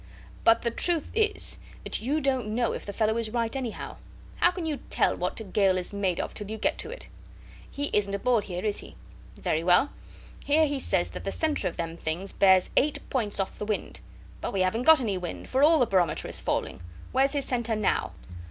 [0.43, 3.97] "But the truth is that you don't know if the fellow is right, anyhow.
[4.37, 7.07] How can you tell what a gale is made of till you get it?
[7.69, 8.95] He isn't aboard here, is he?
[9.35, 9.91] Very well.
[10.43, 13.99] Here he says that the centre of them things bears eight points off the wind;
[14.41, 16.81] but we haven't got any wind, for all the barometer falling.
[17.11, 18.13] Where's his centre now?"